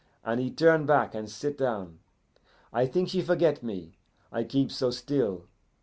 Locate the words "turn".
0.49-0.87